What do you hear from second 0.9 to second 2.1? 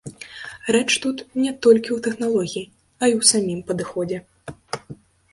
тут не толькі ў